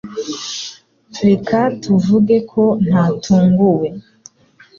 [1.25, 3.87] Reka tuvuge ko ntatunguwe